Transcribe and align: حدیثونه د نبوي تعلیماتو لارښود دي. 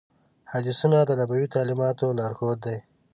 حدیثونه 0.51 0.97
د 1.05 1.11
نبوي 1.19 1.47
تعلیماتو 1.55 2.07
لارښود 2.17 2.57
دي. 2.65 2.77